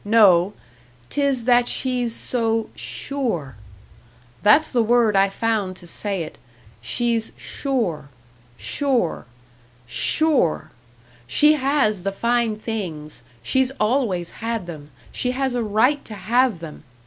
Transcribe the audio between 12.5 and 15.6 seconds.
things, she's always had them, she has